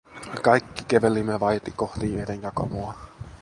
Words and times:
Kaikki 0.43 0.83
kävelimme 0.87 1.39
vaiti 1.39 1.71
kohti 1.71 2.13
vedenjakamoa. 2.17 2.93